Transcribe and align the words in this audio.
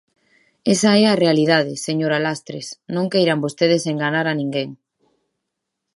Esa 0.73 0.91
é 1.01 1.05
a 1.07 1.19
realidade, 1.23 1.73
señora 1.87 2.23
Lastres, 2.25 2.67
non 2.95 3.09
queiran 3.13 3.43
vostedes 3.45 3.83
enganar 3.93 4.25
a 4.29 4.37
ninguén. 4.41 4.69